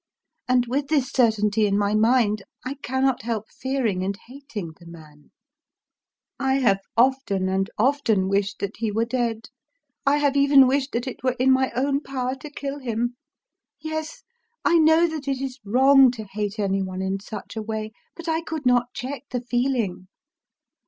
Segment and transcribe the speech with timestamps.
[0.47, 5.29] And with this certainty in my mind, I cannot help fearing and hating the man.
[6.39, 7.69] I have often Digitized by Googk 34 IKIRYO and
[8.17, 9.39] often wished that he were dead;
[10.07, 13.15] I have even wished that it were in my own power to kill him....
[13.79, 14.23] Yes,
[14.65, 18.27] I know that it is wrong to hate any one in such a way; but
[18.27, 20.07] I could not check the feeling.